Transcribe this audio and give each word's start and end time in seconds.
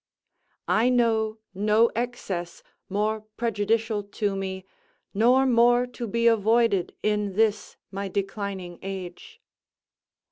I 0.67 0.89
know 0.89 1.37
no 1.53 1.91
excess 1.95 2.63
more 2.89 3.21
prejudicial 3.37 4.01
to 4.01 4.35
me, 4.35 4.65
nor 5.13 5.45
more 5.45 5.85
to 5.85 6.07
be 6.07 6.25
avoided 6.25 6.95
in 7.03 7.33
this 7.33 7.75
my 7.91 8.07
declining 8.07 8.79
age. 8.81 9.39